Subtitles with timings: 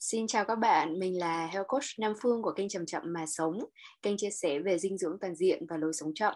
[0.00, 3.26] Xin chào các bạn, mình là Health Coach Nam Phương của kênh Chậm Chậm Mà
[3.26, 3.58] Sống,
[4.02, 6.34] kênh chia sẻ về dinh dưỡng toàn diện và lối sống chậm.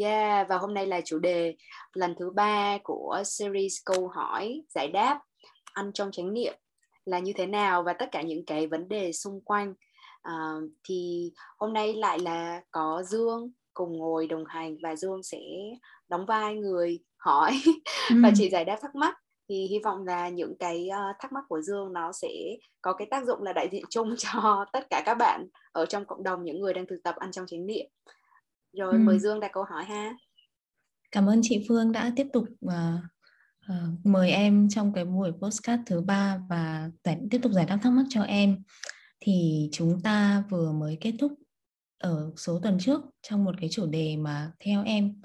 [0.00, 1.56] Yeah, và hôm nay là chủ đề
[1.92, 5.20] lần thứ ba của series câu hỏi giải đáp
[5.72, 6.54] ăn trong chánh niệm
[7.04, 9.74] là như thế nào và tất cả những cái vấn đề xung quanh.
[10.22, 10.52] À,
[10.88, 15.40] thì hôm nay lại là có Dương cùng ngồi đồng hành và Dương sẽ
[16.08, 17.52] đóng vai người hỏi
[18.10, 18.16] ừ.
[18.22, 19.16] và chỉ giải đáp thắc mắc
[19.48, 22.28] thì hy vọng là những cái uh, thắc mắc của Dương nó sẽ
[22.82, 26.04] có cái tác dụng là đại diện chung cho tất cả các bạn ở trong
[26.04, 27.86] cộng đồng những người đang thực tập ăn trong chánh niệm.
[28.72, 28.98] Rồi ừ.
[28.98, 30.16] mời Dương đặt câu hỏi ha.
[31.12, 32.72] Cảm ơn chị Phương đã tiếp tục uh,
[33.70, 37.78] uh, mời em trong cái buổi postcard thứ ba và giải, tiếp tục giải đáp
[37.82, 38.62] thắc mắc cho em.
[39.20, 41.32] Thì chúng ta vừa mới kết thúc
[41.98, 45.20] ở số tuần trước trong một cái chủ đề mà theo em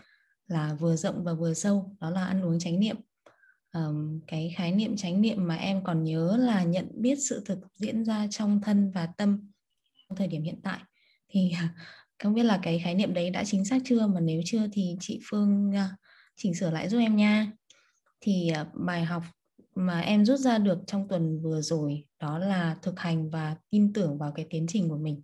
[0.47, 2.95] là vừa rộng và vừa sâu đó là ăn uống chánh niệm
[3.73, 7.59] um, cái khái niệm chánh niệm mà em còn nhớ là nhận biết sự thực
[7.75, 9.52] diễn ra trong thân và tâm
[10.09, 10.80] trong thời điểm hiện tại.
[11.30, 11.52] Thì
[12.23, 14.08] không biết là cái khái niệm đấy đã chính xác chưa?
[14.08, 15.99] Mà nếu chưa thì chị Phương uh,
[16.36, 17.52] chỉnh sửa lại giúp em nha.
[18.22, 19.23] Thì uh, bài học
[19.75, 23.94] mà em rút ra được trong tuần vừa rồi đó là thực hành và tin
[23.94, 25.22] tưởng vào cái tiến trình của mình.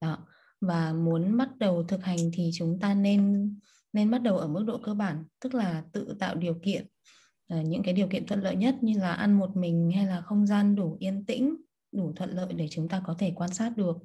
[0.00, 0.26] Đó
[0.66, 3.54] và muốn bắt đầu thực hành thì chúng ta nên
[3.92, 6.86] nên bắt đầu ở mức độ cơ bản tức là tự tạo điều kiện
[7.48, 10.20] Ờ, những cái điều kiện thuận lợi nhất như là ăn một mình hay là
[10.20, 11.56] không gian đủ yên tĩnh
[11.92, 13.96] đủ thuận lợi để chúng ta có thể quan sát được.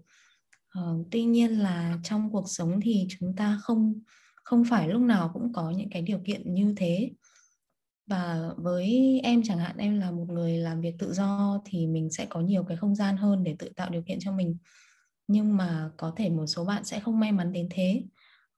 [0.80, 3.94] Uh, tuy nhiên là trong cuộc sống thì chúng ta không
[4.44, 7.12] không phải lúc nào cũng có những cái điều kiện như thế.
[8.08, 12.10] Và với em chẳng hạn em là một người làm việc tự do thì mình
[12.12, 14.58] sẽ có nhiều cái không gian hơn để tự tạo điều kiện cho mình.
[15.28, 18.04] Nhưng mà có thể một số bạn sẽ không may mắn đến thế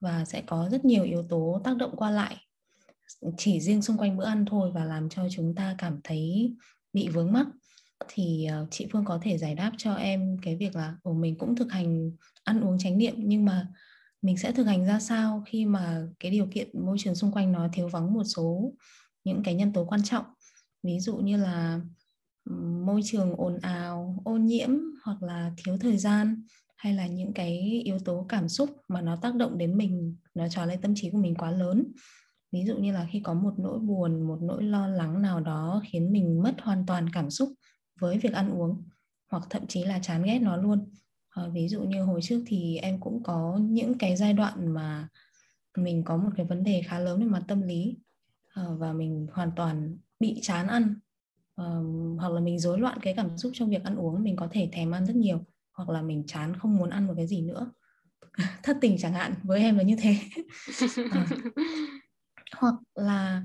[0.00, 2.36] và sẽ có rất nhiều yếu tố tác động qua lại
[3.36, 6.54] chỉ riêng xung quanh bữa ăn thôi và làm cho chúng ta cảm thấy
[6.92, 7.46] bị vướng mắc.
[8.08, 11.38] Thì ờ, chị Phương có thể giải đáp cho em cái việc là của mình
[11.38, 12.10] cũng thực hành
[12.44, 13.68] ăn uống chánh niệm, nhưng mà
[14.22, 17.52] mình sẽ thực hành ra sao khi mà cái điều kiện môi trường xung quanh
[17.52, 18.72] nó thiếu vắng một số
[19.24, 20.24] những cái nhân tố quan trọng?
[20.82, 21.80] Ví dụ như là
[22.84, 24.70] môi trường ồn ào, ô nhiễm
[25.04, 26.42] hoặc là thiếu thời gian
[26.76, 30.48] hay là những cái yếu tố cảm xúc mà nó tác động đến mình, nó
[30.48, 31.92] trò lên tâm trí của mình quá lớn
[32.52, 35.82] ví dụ như là khi có một nỗi buồn một nỗi lo lắng nào đó
[35.84, 37.52] khiến mình mất hoàn toàn cảm xúc
[38.00, 38.82] với việc ăn uống
[39.30, 40.90] hoặc thậm chí là chán ghét nó luôn.
[41.30, 45.08] À, ví dụ như hồi trước thì em cũng có những cái giai đoạn mà
[45.76, 47.96] mình có một cái vấn đề khá lớn về mặt tâm lý
[48.48, 50.94] à, và mình hoàn toàn bị chán ăn
[51.56, 51.64] à,
[52.18, 54.68] hoặc là mình rối loạn cái cảm xúc trong việc ăn uống mình có thể
[54.72, 57.72] thèm ăn rất nhiều hoặc là mình chán không muốn ăn một cái gì nữa.
[58.62, 60.16] Thất tình chẳng hạn với em là như thế.
[61.10, 61.26] À,
[62.56, 63.42] hoặc là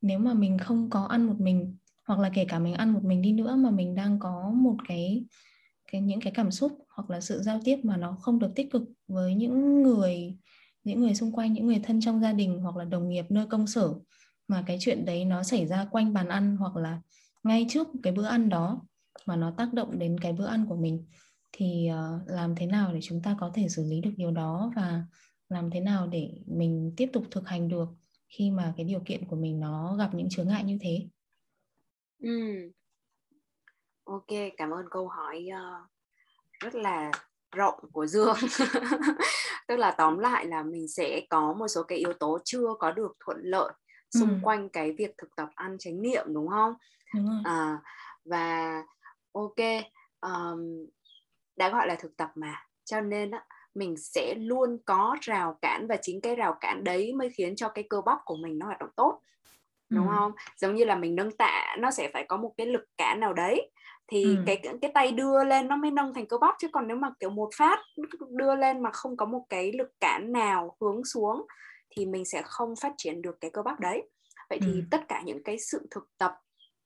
[0.00, 1.76] nếu mà mình không có ăn một mình
[2.06, 4.76] hoặc là kể cả mình ăn một mình đi nữa mà mình đang có một
[4.88, 5.24] cái
[5.92, 8.70] cái những cái cảm xúc hoặc là sự giao tiếp mà nó không được tích
[8.72, 10.36] cực với những người
[10.84, 13.46] những người xung quanh những người thân trong gia đình hoặc là đồng nghiệp nơi
[13.46, 13.94] công sở
[14.48, 17.00] mà cái chuyện đấy nó xảy ra quanh bàn ăn hoặc là
[17.44, 18.82] ngay trước cái bữa ăn đó
[19.26, 21.04] mà nó tác động đến cái bữa ăn của mình
[21.52, 24.72] thì uh, làm thế nào để chúng ta có thể xử lý được điều đó
[24.76, 25.04] và
[25.48, 27.88] làm thế nào để mình tiếp tục thực hành được?
[28.28, 31.08] Khi mà cái điều kiện của mình nó gặp những chướng ngại như thế
[32.22, 32.30] ừ.
[34.04, 35.90] ok cảm ơn câu hỏi uh,
[36.60, 37.10] rất là
[37.52, 38.36] rộng của dương
[39.68, 42.92] tức là tóm lại là mình sẽ có một số cái yếu tố chưa có
[42.92, 43.72] được thuận lợi
[44.10, 44.36] xung ừ.
[44.42, 46.74] quanh cái việc thực tập ăn chánh niệm đúng không
[47.14, 47.40] đúng rồi.
[47.44, 47.78] À,
[48.24, 48.82] và
[49.32, 49.84] ok
[50.20, 50.86] um,
[51.56, 53.44] đã gọi là thực tập mà cho nên á,
[53.76, 57.68] mình sẽ luôn có rào cản và chính cái rào cản đấy mới khiến cho
[57.68, 59.20] cái cơ bắp của mình nó hoạt động tốt
[59.88, 60.12] đúng ừ.
[60.18, 63.20] không giống như là mình nâng tạ nó sẽ phải có một cái lực cản
[63.20, 63.70] nào đấy
[64.08, 64.42] thì ừ.
[64.46, 67.10] cái cái tay đưa lên nó mới nâng thành cơ bắp chứ còn nếu mà
[67.20, 67.78] kiểu một phát
[68.30, 71.46] đưa lên mà không có một cái lực cản nào hướng xuống
[71.90, 74.02] thì mình sẽ không phát triển được cái cơ bắp đấy
[74.50, 74.82] vậy thì ừ.
[74.90, 76.34] tất cả những cái sự thực tập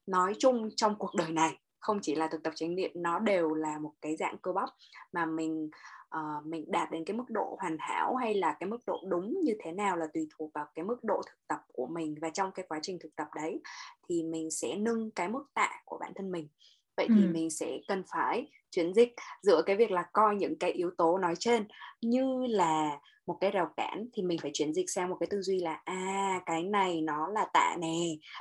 [0.07, 3.55] nói chung trong cuộc đời này không chỉ là thực tập chánh niệm nó đều
[3.55, 4.69] là một cái dạng cơ bắp
[5.13, 5.71] mà mình
[6.17, 9.41] uh, mình đạt đến cái mức độ hoàn hảo hay là cái mức độ đúng
[9.45, 12.31] như thế nào là tùy thuộc vào cái mức độ thực tập của mình và
[12.31, 13.61] trong cái quá trình thực tập đấy
[14.09, 16.49] thì mình sẽ nâng cái mức tạ của bản thân mình.
[16.97, 17.31] Vậy thì ừ.
[17.33, 21.19] mình sẽ cần phải chuyển dịch giữa cái việc là coi những cái yếu tố
[21.19, 21.69] nói trên
[22.01, 25.43] như là một cái rào cản thì mình phải chuyển dịch sang một cái tư
[25.43, 27.97] duy là à cái này nó là tạ nè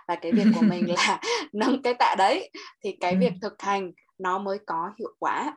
[0.08, 1.22] và cái việc của mình là
[1.54, 2.52] nâng cái tạ đấy
[2.84, 5.56] thì cái việc thực hành nó mới có hiệu quả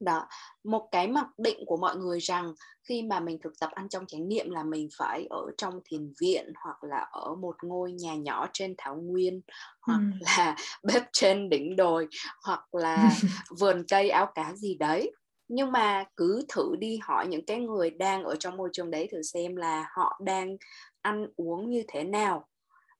[0.00, 0.26] đó
[0.64, 2.54] một cái mặc định của mọi người rằng
[2.88, 6.12] khi mà mình thực tập ăn trong chánh niệm là mình phải ở trong thiền
[6.20, 9.40] viện hoặc là ở một ngôi nhà nhỏ trên thảo nguyên
[9.80, 10.18] hoặc ừ.
[10.20, 12.08] là bếp trên đỉnh đồi
[12.44, 13.10] hoặc là
[13.58, 15.12] vườn cây áo cá gì đấy.
[15.48, 19.08] Nhưng mà cứ thử đi hỏi những cái người đang ở trong môi trường đấy
[19.12, 20.56] thử xem là họ đang
[21.02, 22.48] ăn uống như thế nào.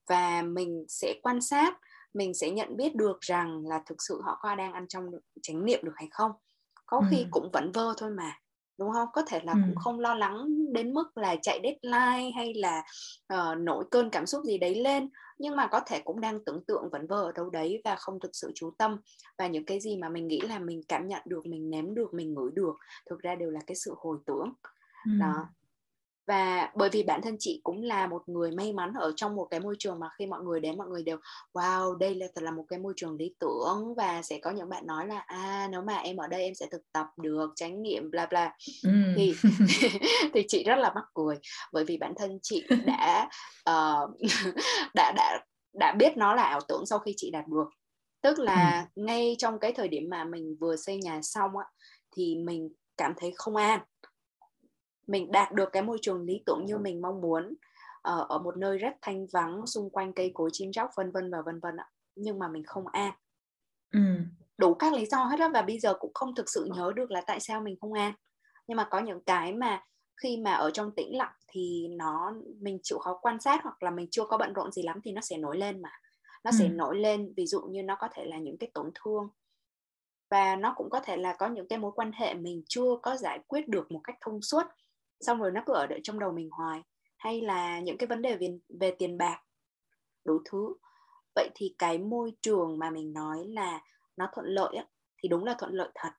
[0.08, 1.78] Và mình sẽ quan sát
[2.14, 5.04] mình sẽ nhận biết được rằng là thực sự họ có đang ăn trong
[5.42, 6.32] chánh niệm được hay không
[6.86, 7.04] có ừ.
[7.10, 8.32] khi cũng vẫn vơ thôi mà
[8.78, 9.58] đúng không có thể là ừ.
[9.66, 12.84] cũng không lo lắng đến mức là chạy deadline hay là
[13.34, 15.08] uh, nổi cơn cảm xúc gì đấy lên
[15.38, 18.20] nhưng mà có thể cũng đang tưởng tượng vẫn vơ ở đâu đấy và không
[18.20, 18.96] thực sự chú tâm
[19.38, 22.14] và những cái gì mà mình nghĩ là mình cảm nhận được mình nếm được
[22.14, 22.74] mình ngửi được
[23.10, 24.52] thực ra đều là cái sự hồi tưởng
[25.04, 25.12] ừ.
[25.20, 25.48] đó
[26.26, 29.46] và bởi vì bản thân chị cũng là một người may mắn ở trong một
[29.50, 31.16] cái môi trường mà khi mọi người đến mọi người đều
[31.52, 34.68] wow đây là thật là một cái môi trường lý tưởng và sẽ có những
[34.68, 37.70] bạn nói là à nếu mà em ở đây em sẽ thực tập được trải
[37.70, 38.90] nghiệm bla bla ừ.
[39.16, 39.34] thì
[40.34, 41.36] thì chị rất là mắc cười
[41.72, 43.28] bởi vì bản thân chị đã
[43.70, 44.10] uh,
[44.94, 47.68] đã đã đã biết nó là ảo tưởng sau khi chị đạt được
[48.22, 49.02] tức là ừ.
[49.02, 51.64] ngay trong cái thời điểm mà mình vừa xây nhà xong á
[52.16, 53.80] thì mình cảm thấy không an
[55.06, 57.54] mình đạt được cái môi trường lý tưởng như mình mong muốn
[58.08, 61.30] uh, ở một nơi rất thanh vắng xung quanh cây cối chim chóc vân vân
[61.30, 61.90] và vân vân ạ.
[62.16, 63.12] Nhưng mà mình không an
[63.92, 64.00] ừ.
[64.58, 67.10] đủ các lý do hết á và bây giờ cũng không thực sự nhớ được
[67.10, 68.14] là tại sao mình không an
[68.66, 69.82] nhưng mà có những cái mà
[70.22, 73.90] khi mà ở trong tĩnh lặng thì nó mình chịu khó quan sát hoặc là
[73.90, 75.90] mình chưa có bận rộn gì lắm thì nó sẽ nổi lên mà.
[76.44, 76.56] Nó ừ.
[76.58, 79.28] sẽ nổi lên ví dụ như nó có thể là những cái tổn thương.
[80.30, 83.16] Và nó cũng có thể là có những cái mối quan hệ mình chưa có
[83.16, 84.62] giải quyết được một cách thông suốt
[85.20, 86.82] xong rồi nó cứ ở đợi trong đầu mình hoài.
[87.16, 89.40] Hay là những cái vấn đề về, về tiền bạc
[90.24, 90.74] đủ thứ.
[91.34, 93.80] Vậy thì cái môi trường mà mình nói là
[94.16, 94.84] nó thuận lợi á,
[95.22, 96.10] thì đúng là thuận lợi thật.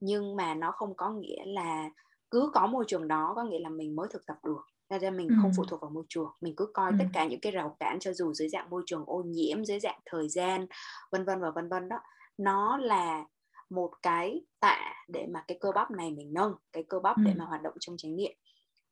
[0.00, 1.90] Nhưng mà nó không có nghĩa là
[2.30, 4.60] cứ có môi trường đó có nghĩa là mình mới thực tập được.
[4.88, 5.34] Ra ra mình ừ.
[5.42, 6.32] không phụ thuộc vào môi trường.
[6.40, 6.96] Mình cứ coi ừ.
[6.98, 9.80] tất cả những cái rào cản cho dù dưới dạng môi trường ô nhiễm dưới
[9.80, 10.66] dạng thời gian
[11.10, 12.00] vân vân và vân vân đó.
[12.38, 13.24] Nó là
[13.70, 17.22] một cái tạ để mà cái cơ bắp này mình nâng cái cơ bắp ừ.
[17.26, 18.32] để mà hoạt động trong chánh niệm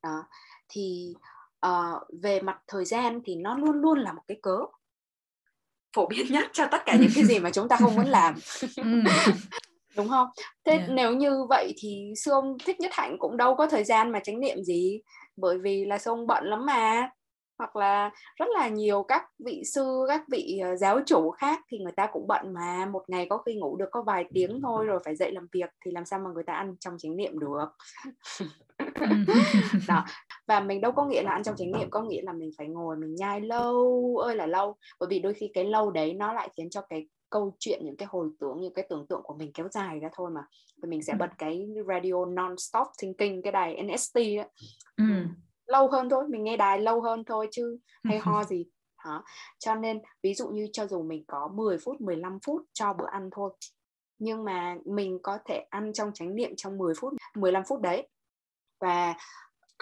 [0.03, 0.23] đó
[0.69, 1.13] thì
[1.65, 4.57] uh, về mặt thời gian thì nó luôn luôn là một cái cớ
[5.95, 8.35] phổ biến nhất cho tất cả những cái gì mà chúng ta không muốn làm
[8.77, 8.83] ừ.
[9.95, 10.27] đúng không
[10.65, 10.89] thế yeah.
[10.89, 14.19] nếu như vậy thì sư ông thích nhất hạnh cũng đâu có thời gian mà
[14.19, 15.01] chánh niệm gì
[15.35, 17.09] bởi vì là sư ông bận lắm mà
[17.61, 21.77] hoặc là rất là nhiều các vị sư các vị ờ, giáo chủ khác thì
[21.77, 22.85] người ta cũng bận mà.
[22.85, 25.69] Một ngày có khi ngủ được có vài tiếng thôi rồi phải dậy làm việc
[25.85, 27.65] thì làm sao mà người ta ăn trong chánh niệm được?
[29.87, 30.05] Đó.
[30.47, 32.67] Và mình đâu có nghĩa là ăn trong chánh niệm có nghĩa là mình phải
[32.67, 34.75] ngồi mình nhai lâu ơi là lâu.
[34.99, 37.97] Bởi vì đôi khi cái lâu đấy nó lại khiến cho cái câu chuyện những
[37.97, 40.41] cái hồi tưởng những cái tưởng tượng của mình kéo dài ra thôi mà.
[40.81, 44.43] Và mình sẽ bật cái radio non stop thinking cái đài NST đó.
[44.97, 45.05] Ừ
[45.71, 48.65] lâu hơn thôi mình nghe đài lâu hơn thôi chứ hay ho gì.
[48.97, 49.21] Hả?
[49.59, 53.07] Cho nên ví dụ như cho dù mình có 10 phút 15 phút cho bữa
[53.11, 53.51] ăn thôi
[54.21, 58.07] nhưng mà mình có thể ăn trong chánh niệm trong 10 phút 15 phút đấy.
[58.79, 59.15] Và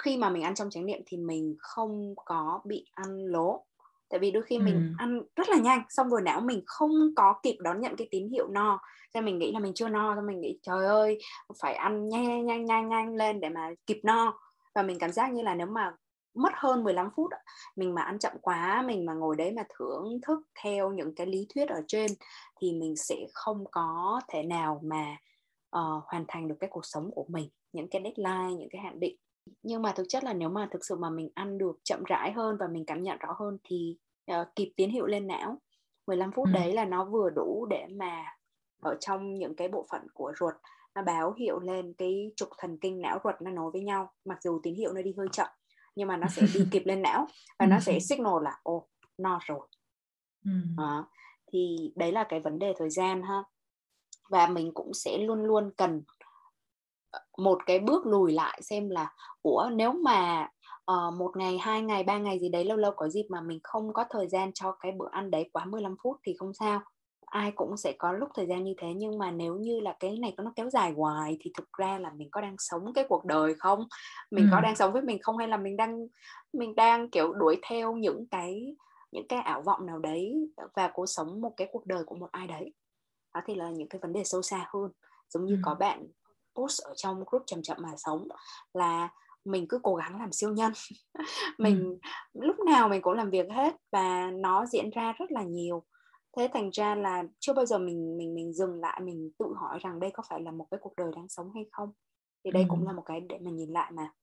[0.01, 3.65] khi mà mình ăn trong chánh niệm thì mình không có bị ăn lố.
[4.09, 4.93] Tại vì đôi khi mình ừ.
[4.97, 8.29] ăn rất là nhanh xong rồi não mình không có kịp đón nhận cái tín
[8.29, 8.79] hiệu no.
[9.13, 11.19] Cho mình nghĩ là mình chưa no cho mình nghĩ trời ơi
[11.61, 14.39] phải ăn nhanh nhanh nhanh nhanh lên để mà kịp no
[14.79, 15.95] và mình cảm giác như là nếu mà
[16.33, 17.31] mất hơn 15 phút
[17.75, 21.27] mình mà ăn chậm quá mình mà ngồi đấy mà thưởng thức theo những cái
[21.27, 22.11] lý thuyết ở trên
[22.61, 25.17] thì mình sẽ không có thể nào mà
[25.75, 28.99] uh, hoàn thành được cái cuộc sống của mình những cái deadline những cái hạn
[28.99, 29.15] định.
[29.63, 32.31] Nhưng mà thực chất là nếu mà thực sự mà mình ăn được chậm rãi
[32.31, 33.97] hơn và mình cảm nhận rõ hơn thì
[34.31, 35.57] uh, kịp tín hiệu lên não.
[36.07, 36.51] 15 phút ừ.
[36.53, 38.25] đấy là nó vừa đủ để mà
[38.81, 40.53] ở trong những cái bộ phận của ruột
[40.95, 44.37] nó báo hiệu lên cái trục thần kinh não ruột nó nối với nhau mặc
[44.43, 45.47] dù tín hiệu nó đi hơi chậm
[45.95, 47.27] nhưng mà nó sẽ đi kịp lên não
[47.59, 49.67] và nó sẽ signal là ô no rồi.
[50.77, 51.03] À,
[51.51, 53.43] thì đấy là cái vấn đề thời gian ha.
[54.29, 56.03] Và mình cũng sẽ luôn luôn cần
[57.11, 60.47] ờ, một cái bước lùi lại xem là ủa nếu mà
[60.91, 63.59] uh, một ngày hai ngày ba ngày gì đấy lâu lâu có dịp mà mình
[63.63, 66.81] không có thời gian cho cái bữa ăn đấy quá 15 phút thì không sao
[67.29, 68.93] ai cũng sẽ có lúc thời gian như thế.
[68.95, 72.11] Nhưng mà nếu như là cái này nó kéo dài hoài thì thực ra là
[72.15, 73.87] mình có đang sống cái cuộc đời không?
[74.31, 74.49] Mình ừ.
[74.51, 75.37] có đang sống với mình không?
[75.37, 76.07] Hay là mình đang
[76.53, 78.75] mình đang kiểu đuổi theo những cái
[79.11, 82.29] những cái ảo vọng nào đấy và cố sống một cái cuộc đời của một
[82.31, 82.73] ai đấy?
[83.33, 84.91] Đó thì là những cái vấn đề sâu xa hơn.
[85.29, 85.59] Giống như ừ.
[85.63, 86.07] có bạn
[86.55, 88.27] post ở trong group chậm chậm mà sống
[88.73, 89.09] là
[89.45, 90.73] mình cứ cố gắng làm siêu nhân.
[91.57, 91.99] Mình
[92.33, 92.41] ừ.
[92.41, 95.83] lúc nào mình cũng làm việc hết và nó diễn ra rất là nhiều
[96.37, 99.79] thế thành ra là chưa bao giờ mình mình mình dừng lại mình tự hỏi
[99.81, 101.91] rằng đây có phải là một cái cuộc đời đáng sống hay không?
[102.43, 102.67] Thì đây ừ.
[102.69, 104.13] cũng là một cái để mà nhìn lại mà.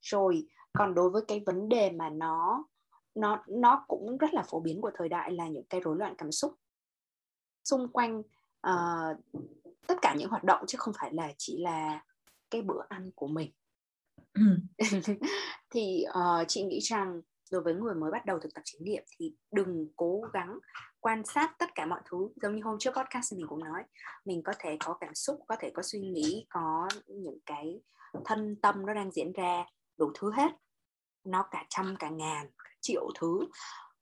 [0.00, 2.64] Rồi còn đối với cái vấn đề mà nó
[3.14, 6.14] nó nó cũng rất là phổ biến của thời đại là những cái rối loạn
[6.18, 6.54] cảm xúc
[7.64, 8.22] xung quanh
[8.66, 9.16] uh,
[9.86, 12.04] tất cả những hoạt động chứ không phải là chỉ là
[12.50, 13.50] cái bữa ăn của mình.
[15.70, 19.02] Thì uh, chị nghĩ rằng đối với người mới bắt đầu thực tập chánh niệm
[19.16, 20.58] thì đừng cố gắng
[21.00, 22.28] quan sát tất cả mọi thứ.
[22.42, 23.82] Giống như hôm trước podcast mình cũng nói,
[24.24, 27.80] mình có thể có cảm xúc, có thể có suy nghĩ, có những cái
[28.24, 29.64] thân tâm nó đang diễn ra
[29.98, 30.52] đủ thứ hết.
[31.24, 33.40] Nó cả trăm, cả ngàn, cả triệu thứ.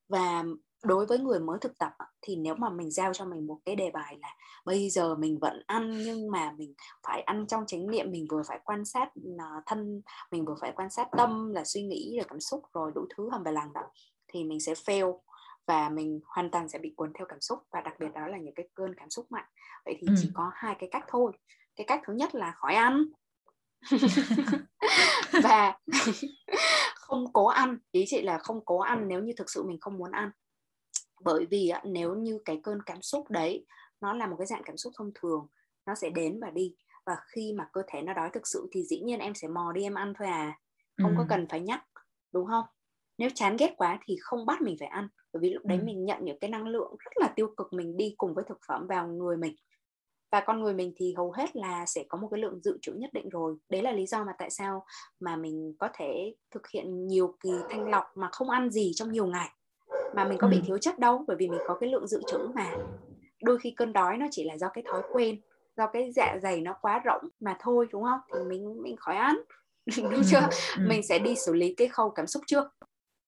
[0.09, 0.45] Và
[0.85, 3.77] đối với người mới thực tập thì nếu mà mình giao cho mình một cái
[3.77, 6.75] đề bài là bây giờ mình vẫn ăn nhưng mà mình
[7.07, 10.73] phải ăn trong chánh niệm, mình vừa phải quan sát à, thân, mình vừa phải
[10.77, 13.73] quan sát tâm là suy nghĩ, rồi cảm xúc, rồi đủ thứ hầm về lần
[13.73, 13.83] đó,
[14.29, 15.19] thì mình sẽ fail
[15.69, 18.39] và mình hoàn toàn sẽ bị cuốn theo cảm xúc và đặc biệt đó là
[18.39, 19.45] những cái cơn cảm xúc mạnh.
[19.85, 20.15] Vậy thì ừ.
[20.23, 21.33] chỉ có hai cái cách thôi.
[21.77, 23.05] Cái cách thứ nhất là khỏi ăn.
[25.43, 25.79] Và
[26.95, 27.79] không cố ăn.
[27.93, 30.31] Ý chị là không cố ăn nếu như thực sự mình không muốn ăn.
[31.21, 33.67] Bởi vì nếu như cái cơn cảm xúc đấy
[34.01, 35.47] nó là một cái dạng cảm xúc thông thường
[35.87, 36.75] nó sẽ đến và đi.
[37.07, 39.73] Và khi mà cơ thể nó đói thực sự thì dĩ nhiên em sẽ mò
[39.73, 40.59] đi em ăn thôi à.
[41.03, 41.15] Không ừ.
[41.19, 41.85] có cần phải nhắc
[42.33, 42.65] đúng không?
[43.19, 45.09] Nếu chán ghét quá thì không bắt mình phải ăn
[45.39, 47.97] bởi vì lúc đấy mình nhận những cái năng lượng rất là tiêu cực mình
[47.97, 49.55] đi cùng với thực phẩm vào người mình.
[50.33, 52.93] Và con người mình thì hầu hết là sẽ có một cái lượng dự trữ
[52.93, 53.57] nhất định rồi.
[53.69, 54.85] Đấy là lý do mà tại sao
[55.21, 59.13] mà mình có thể thực hiện nhiều kỳ thanh lọc mà không ăn gì trong
[59.13, 59.49] nhiều ngày.
[60.15, 62.39] Mà mình có bị thiếu chất đâu bởi vì mình có cái lượng dự trữ
[62.55, 62.77] mà.
[63.43, 65.37] Đôi khi cơn đói nó chỉ là do cái thói quen
[65.77, 68.21] do cái dạ dày nó quá rỗng mà thôi đúng không?
[68.35, 69.37] Thì mình mình khỏi ăn.
[69.97, 70.49] Đúng chưa?
[70.79, 72.65] Mình sẽ đi xử lý cái khâu cảm xúc trước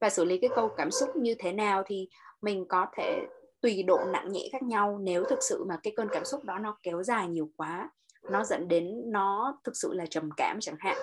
[0.00, 2.08] và xử lý cái câu cảm xúc như thế nào thì
[2.42, 3.20] mình có thể
[3.60, 4.98] tùy độ nặng nhẹ khác nhau.
[5.02, 7.90] Nếu thực sự mà cái cơn cảm xúc đó nó kéo dài nhiều quá
[8.22, 10.96] nó dẫn đến nó thực sự là trầm cảm chẳng hạn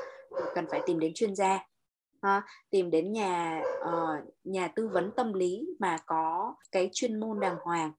[0.55, 1.59] cần phải tìm đến chuyên gia
[2.21, 7.39] à, tìm đến nhà uh, nhà tư vấn tâm lý mà có cái chuyên môn
[7.39, 7.91] đàng hoàng.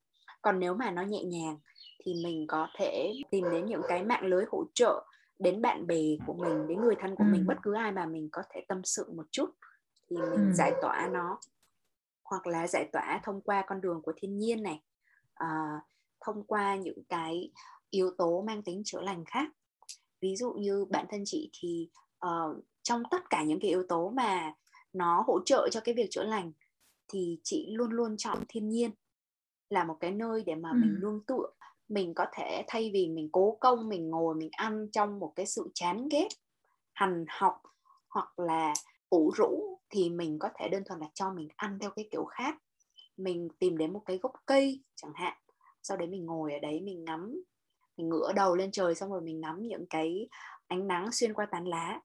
[0.42, 1.58] Còn nếu mà nó nhẹ nhàng
[2.04, 5.04] thì mình có thể tìm đến những cái mạng lưới hỗ trợ
[5.38, 7.28] đến bạn bè của mình đến người thân của ừ.
[7.32, 9.50] mình bất cứ ai mà mình có thể tâm sự một chút
[10.10, 10.52] thì mình ừ.
[10.54, 11.38] giải tỏa nó
[12.24, 14.82] hoặc là giải tỏa thông qua con đường của thiên nhiên này
[15.44, 15.82] uh,
[16.20, 17.52] thông qua những cái
[17.90, 19.50] yếu tố mang tính chữa lành khác
[20.20, 21.88] ví dụ như bản thân chị thì
[22.26, 24.54] uh, trong tất cả những cái yếu tố mà
[24.92, 26.52] nó hỗ trợ cho cái việc chữa lành
[27.08, 28.90] thì chị luôn luôn chọn thiên nhiên
[29.70, 30.74] là một cái nơi để mà ừ.
[30.74, 31.46] mình nương tựa
[31.88, 35.46] mình có thể thay vì mình cố công mình ngồi mình ăn trong một cái
[35.46, 36.28] sự chán ghét
[36.92, 37.62] hành học
[38.08, 38.72] hoặc là
[39.10, 42.24] ủ rũ thì mình có thể đơn thuần là cho mình ăn theo cái kiểu
[42.24, 42.56] khác.
[43.16, 45.36] Mình tìm đến một cái gốc cây chẳng hạn,
[45.82, 47.42] sau đấy mình ngồi ở đấy, mình ngắm,
[47.96, 50.28] mình ngửa đầu lên trời xong rồi mình ngắm những cái
[50.66, 52.00] ánh nắng xuyên qua tán lá.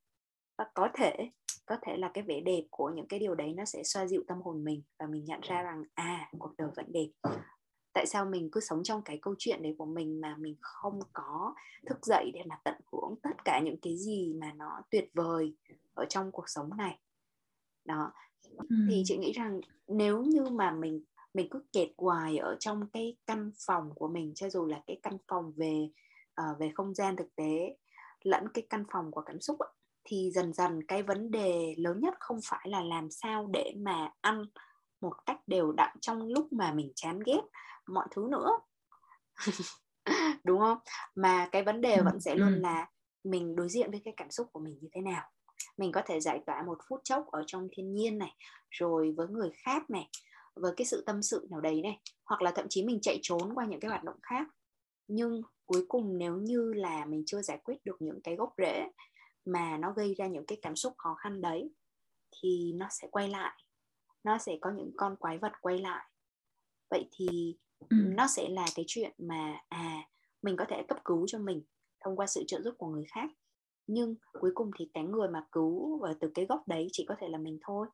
[0.57, 1.29] Và có thể
[1.65, 4.23] có thể là cái vẻ đẹp của những cái điều đấy nó sẽ xoa dịu
[4.27, 7.07] tâm hồn mình và mình nhận ra rằng à cuộc đời vẫn đẹp.
[7.93, 10.99] Tại sao mình cứ sống trong cái câu chuyện đấy của mình mà mình không
[11.13, 11.55] có
[11.87, 15.55] thức dậy để mà tận hưởng tất cả những cái gì mà nó tuyệt vời
[15.93, 16.99] ở trong cuộc sống này?
[17.85, 18.11] Đó.
[18.57, 18.75] Ừ.
[18.89, 23.17] thì chị nghĩ rằng nếu như mà mình mình cứ kẹt hoài ở trong cái
[23.25, 25.89] căn phòng của mình cho dù là cái căn phòng về
[26.41, 27.75] uh, về không gian thực tế
[28.23, 29.57] lẫn cái căn phòng của cảm xúc
[30.03, 34.11] thì dần dần cái vấn đề lớn nhất không phải là làm sao để mà
[34.21, 34.45] ăn
[35.01, 37.41] một cách đều đặn trong lúc mà mình chán ghét
[37.87, 38.49] mọi thứ nữa.
[40.43, 40.77] Đúng không?
[41.15, 42.87] Mà cái vấn đề vẫn sẽ luôn là
[43.23, 45.29] mình đối diện với cái cảm xúc của mình như thế nào
[45.77, 48.35] mình có thể giải tỏa một phút chốc ở trong thiên nhiên này
[48.69, 50.09] rồi với người khác này
[50.55, 53.55] với cái sự tâm sự nào đấy này hoặc là thậm chí mình chạy trốn
[53.55, 54.47] qua những cái hoạt động khác.
[55.07, 58.89] Nhưng cuối cùng nếu như là mình chưa giải quyết được những cái gốc rễ
[59.45, 61.69] mà nó gây ra những cái cảm xúc khó khăn đấy
[62.41, 63.63] thì nó sẽ quay lại
[64.23, 66.05] nó sẽ có những con quái vật quay lại.
[66.89, 67.97] Vậy thì ừ.
[67.99, 70.09] nó sẽ là cái chuyện mà à
[70.41, 71.63] mình có thể cấp cứu cho mình
[71.99, 73.29] thông qua sự trợ giúp của người khác
[73.87, 77.15] nhưng cuối cùng thì cái người mà cứu và từ cái gốc đấy chỉ có
[77.19, 77.87] thể là mình thôi.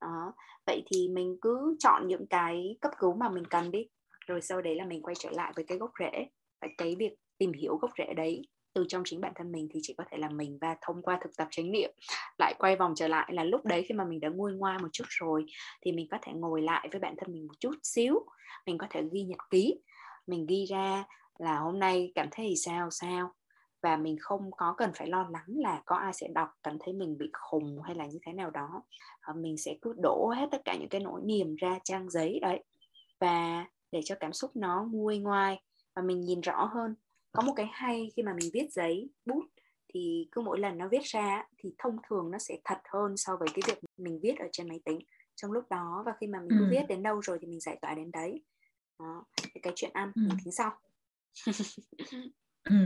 [0.00, 0.32] Đó.
[0.66, 3.86] Vậy thì mình cứ chọn những cái cấp cứu mà mình cần đi.
[4.26, 6.26] Rồi sau đấy là mình quay trở lại với cái gốc rễ.
[6.60, 8.42] Và cái việc tìm hiểu gốc rễ đấy
[8.74, 11.18] từ trong chính bản thân mình thì chỉ có thể là mình và thông qua
[11.22, 11.90] thực tập chánh niệm
[12.38, 14.88] lại quay vòng trở lại là lúc đấy khi mà mình đã nguôi ngoai một
[14.92, 15.44] chút rồi
[15.82, 18.14] thì mình có thể ngồi lại với bản thân mình một chút xíu.
[18.66, 19.80] Mình có thể ghi nhật ký.
[20.26, 21.04] Mình ghi ra
[21.38, 23.32] là hôm nay cảm thấy sao sao?
[23.82, 26.94] Và mình không có cần phải lo lắng là có ai sẽ đọc cảm thấy
[26.94, 28.82] mình bị khùng hay là như thế nào đó
[29.34, 32.64] mình sẽ cứ đổ hết tất cả những cái nỗi niềm ra trang giấy đấy
[33.20, 35.60] và để cho cảm xúc nó nguôi ngoai
[35.94, 36.94] và mình nhìn rõ hơn
[37.32, 39.44] có một cái hay khi mà mình viết giấy bút
[39.94, 43.36] thì cứ mỗi lần nó viết ra thì thông thường nó sẽ thật hơn so
[43.36, 44.98] với cái việc mình viết ở trên máy tính
[45.34, 46.68] trong lúc đó và khi mà mình cứ ừ.
[46.70, 48.42] viết đến đâu rồi thì mình giải tỏa đến đấy
[48.98, 49.24] đó.
[49.62, 50.20] cái chuyện ăn ừ.
[50.28, 50.70] mình tính sau
[52.64, 52.76] ừ.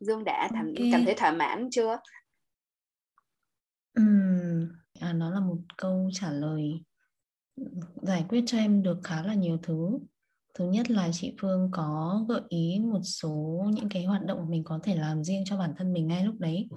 [0.00, 0.88] Dương đã thầm, okay.
[0.92, 1.98] cảm thấy thỏa mãn chưa?
[3.94, 4.02] Ừ.
[5.00, 6.84] À, nó là một câu trả lời
[8.02, 9.98] giải quyết cho em được khá là nhiều thứ
[10.54, 14.64] thứ nhất là chị Phương có gợi ý một số những cái hoạt động mình
[14.64, 16.68] có thể làm riêng cho bản thân mình ngay lúc đấy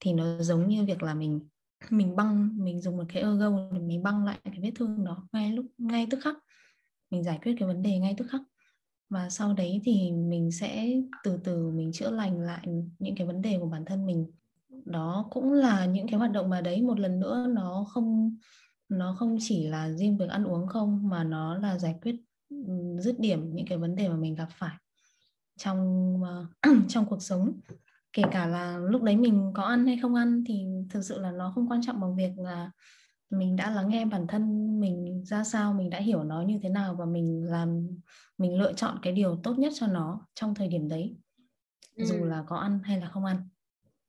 [0.00, 1.40] thì nó giống như việc là mình
[1.90, 5.28] mình băng mình dùng một cái ergo để mình băng lại cái vết thương đó
[5.32, 6.36] ngay lúc ngay tức khắc
[7.10, 8.40] mình giải quyết cái vấn đề ngay tức khắc
[9.14, 10.86] và sau đấy thì mình sẽ
[11.24, 12.66] từ từ mình chữa lành lại
[12.98, 14.26] những cái vấn đề của bản thân mình.
[14.84, 18.36] Đó cũng là những cái hoạt động mà đấy, một lần nữa nó không
[18.88, 22.16] nó không chỉ là riêng việc ăn uống không, mà nó là giải quyết
[22.98, 24.76] dứt điểm những cái vấn đề mà mình gặp phải
[25.58, 26.46] trong ờ,
[26.88, 27.60] trong cuộc sống.
[28.12, 31.30] Kể cả là lúc đấy mình có ăn hay không ăn thì thực sự là
[31.30, 32.70] nó không quan trọng bằng việc là
[33.38, 36.68] mình đã lắng nghe bản thân mình ra sao mình đã hiểu nó như thế
[36.68, 37.88] nào và mình làm
[38.38, 41.16] mình lựa chọn cái điều tốt nhất cho nó trong thời điểm đấy.
[41.96, 42.04] Ừ.
[42.04, 43.48] dù là có ăn hay là không ăn.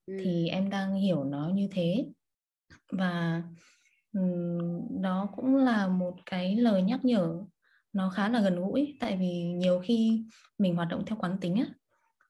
[0.06, 0.18] Ừ.
[0.24, 2.06] thì em đang hiểu nó như thế.
[2.92, 3.44] Và
[5.02, 7.44] đó cũng là một cái lời nhắc nhở.
[7.94, 10.26] Nó khá là gần gũi tại vì nhiều khi
[10.58, 11.66] mình hoạt động theo quán tính á.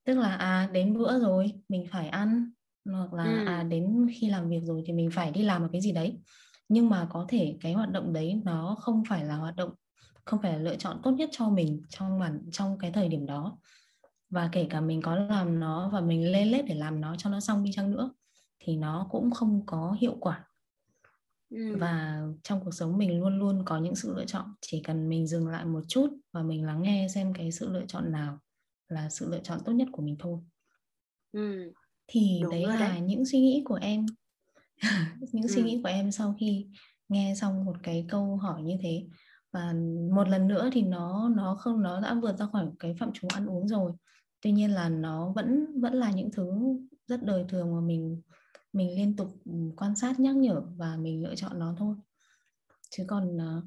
[0.04, 2.52] Tức là à đến bữa rồi mình phải ăn.
[2.86, 3.46] Hoặc là ừ.
[3.46, 6.20] à đến khi làm việc rồi thì mình phải đi làm một cái gì đấy
[6.70, 9.74] nhưng mà có thể cái hoạt động đấy nó không phải là hoạt động
[10.26, 13.26] không phải là lựa chọn tốt nhất cho mình trong bản trong cái thời điểm
[13.26, 13.58] đó
[14.30, 17.30] và kể cả mình có làm nó và mình lên lết để làm nó cho
[17.30, 18.14] nó xong đi chăng nữa
[18.60, 20.48] thì nó cũng không có hiệu quả
[21.50, 21.78] ừ.
[21.78, 25.28] và trong cuộc sống mình luôn luôn có những sự lựa chọn chỉ cần mình
[25.28, 28.40] dừng lại một chút và mình lắng nghe xem cái sự lựa chọn nào
[28.88, 30.40] là sự lựa chọn tốt nhất của mình thôi
[31.32, 31.72] ừ.
[32.08, 33.02] thì Đúng đấy là đấy.
[33.02, 34.06] những suy nghĩ của em
[35.32, 35.50] những ừ.
[35.50, 36.68] suy nghĩ của em sau khi
[37.10, 39.08] nghe xong một cái câu hỏi như thế.
[39.52, 39.74] Và
[40.12, 43.28] một lần nữa thì nó nó không nó đã vượt ra khỏi cái phạm trù
[43.34, 43.92] ăn uống rồi.
[44.42, 46.52] Tuy nhiên là nó vẫn vẫn là những thứ
[47.08, 48.22] rất đời thường mà mình
[48.74, 49.28] mình liên tục
[49.78, 51.96] quan sát nhắc nhở và mình lựa chọn nó thôi.
[52.90, 53.64] Chứ còn uh,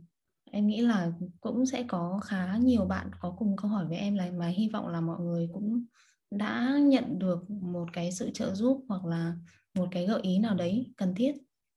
[0.50, 4.14] em nghĩ là cũng sẽ có khá nhiều bạn có cùng câu hỏi với em
[4.14, 5.84] là mà hy vọng là mọi người cũng
[6.30, 9.36] đã nhận được một cái sự trợ giúp hoặc là
[9.78, 11.32] một cái gợi ý nào đấy cần thiết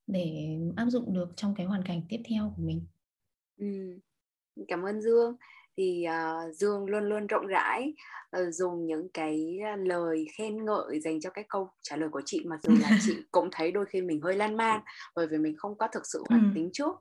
[0.08, 2.86] để áp dụng được trong cái hoàn cảnh tiếp theo của mình.
[3.60, 4.00] Ừ.
[4.68, 5.36] Cảm ơn Dương
[5.78, 7.94] thì uh, Dương luôn luôn rộng rãi
[8.38, 12.44] uh, dùng những cái lời khen ngợi dành cho cái câu trả lời của chị
[12.46, 14.82] mặc dù là chị cũng thấy đôi khi mình hơi lan man
[15.16, 16.48] bởi vì mình không có thực sự hoạch ừ.
[16.56, 16.96] tính trước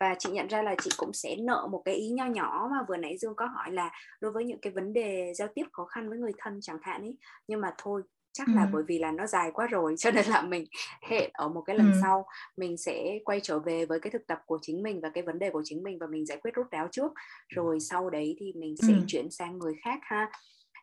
[0.00, 2.78] và chị nhận ra là chị cũng sẽ nợ một cái ý nho nhỏ mà
[2.88, 3.90] vừa nãy Dương có hỏi là
[4.20, 7.02] đối với những cái vấn đề giao tiếp khó khăn với người thân chẳng hạn
[7.02, 7.16] ấy
[7.48, 8.02] nhưng mà thôi
[8.36, 8.52] chắc ừ.
[8.56, 10.64] là bởi vì là nó dài quá rồi cho nên là mình
[11.02, 11.98] hẹn ở một cái lần ừ.
[12.02, 15.22] sau mình sẽ quay trở về với cái thực tập của chính mình và cái
[15.22, 17.12] vấn đề của chính mình và mình giải quyết rút ráo trước
[17.48, 19.00] rồi sau đấy thì mình sẽ ừ.
[19.06, 20.30] chuyển sang người khác ha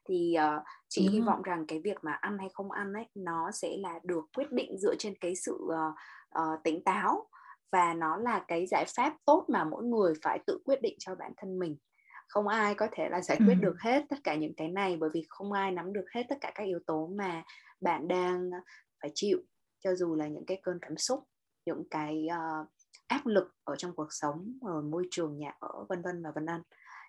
[0.09, 3.05] thì uh, chị Đúng hy vọng rằng cái việc mà ăn hay không ăn ấy
[3.15, 5.95] nó sẽ là được quyết định dựa trên cái sự uh,
[6.39, 7.27] uh, tỉnh táo
[7.71, 11.15] và nó là cái giải pháp tốt mà mỗi người phải tự quyết định cho
[11.15, 11.77] bản thân mình
[12.33, 13.61] không ai có thể là giải quyết ừ.
[13.61, 16.35] được hết tất cả những cái này bởi vì không ai nắm được hết tất
[16.41, 17.43] cả các yếu tố mà
[17.81, 18.49] bạn đang
[19.01, 19.37] phải chịu
[19.79, 21.19] cho dù là những cái cơn cảm xúc
[21.65, 22.67] những cái uh,
[23.07, 26.45] áp lực ở trong cuộc sống rồi môi trường nhà ở vân vân và vân
[26.45, 26.61] vân.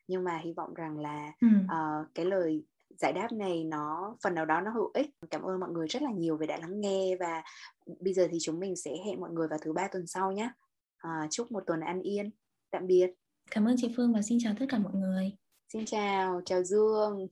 [0.08, 1.48] Nhưng mà hy vọng rằng là ừ.
[1.64, 2.64] uh, cái lời
[2.98, 5.10] giải đáp này nó phần nào đó nó hữu ích.
[5.30, 7.42] Cảm ơn mọi người rất là nhiều vì đã lắng nghe và
[8.00, 10.50] bây giờ thì chúng mình sẽ hẹn mọi người vào thứ ba tuần sau nhé
[10.96, 12.30] à, chúc một tuần an yên.
[12.70, 13.10] Tạm biệt
[13.50, 15.33] cảm ơn chị Phương và xin chào tất cả mọi người.
[15.72, 17.28] Xin chào chào Dương